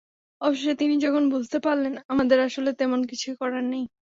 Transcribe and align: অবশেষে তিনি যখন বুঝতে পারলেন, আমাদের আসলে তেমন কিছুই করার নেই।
অবশেষে 0.41 0.73
তিনি 0.75 0.95
যখন 1.05 1.23
বুঝতে 1.33 1.57
পারলেন, 1.59 1.93
আমাদের 2.07 2.37
আসলে 2.47 2.69
তেমন 2.73 2.99
কিছুই 3.05 3.35
করার 3.41 3.63
নেই। 3.65 3.83